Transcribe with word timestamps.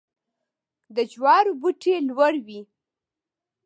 د 0.95 0.97
جوارو 1.11 1.51
بوټی 1.61 1.95
لوړ 2.09 2.33
وي. 2.45 2.61